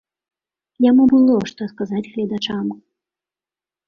[0.85, 2.65] Яму было што сказаць гледачам.